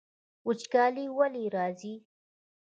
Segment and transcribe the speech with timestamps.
[0.47, 1.93] وچکالي ولې راځي؟